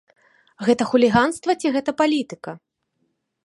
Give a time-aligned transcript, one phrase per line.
[0.69, 2.51] Гэта хуліганства ці гэта палітыка?